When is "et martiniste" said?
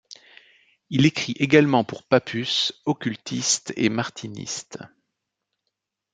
3.77-4.79